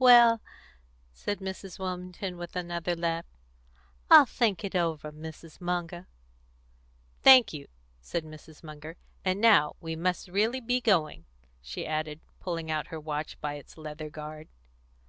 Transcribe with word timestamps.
"Well," 0.00 0.42
said 1.12 1.38
Mrs. 1.38 1.78
Wilmington, 1.78 2.38
with 2.38 2.56
another 2.56 2.96
laugh, 2.96 3.24
"I'll 4.10 4.26
think 4.26 4.64
it 4.64 4.74
over, 4.74 5.12
Mrs. 5.12 5.60
Munger." 5.60 6.08
"Thank 7.22 7.52
you," 7.52 7.68
said 8.00 8.24
Mrs. 8.24 8.64
Munger. 8.64 8.96
"And 9.24 9.40
now 9.40 9.76
we 9.80 9.94
must 9.94 10.26
really 10.26 10.60
be 10.60 10.80
going," 10.80 11.24
she 11.62 11.86
added, 11.86 12.18
pulling 12.40 12.68
out 12.68 12.88
her 12.88 12.98
watch 12.98 13.40
by 13.40 13.54
its 13.54 13.78
leathern 13.78 14.10
guard. 14.10 14.48